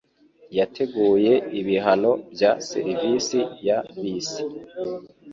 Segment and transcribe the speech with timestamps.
[0.57, 4.41] Yateguye ibihano bya serivisi ya bisi.